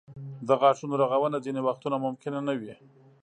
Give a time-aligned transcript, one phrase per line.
[0.47, 2.73] د غاښونو رغونه ځینې وختونه ممکنه نه وي.